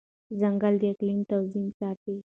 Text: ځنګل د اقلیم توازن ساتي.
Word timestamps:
ځنګل 0.39 0.73
د 0.81 0.83
اقلیم 0.91 1.19
توازن 1.29 1.65
ساتي. 1.79 2.15